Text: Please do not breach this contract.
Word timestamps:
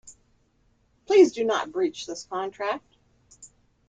Please 1.05 1.31
do 1.31 1.43
not 1.43 1.71
breach 1.71 2.07
this 2.07 2.25
contract. 2.25 2.97